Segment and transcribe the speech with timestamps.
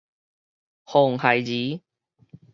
[0.83, 1.81] 紅孩兒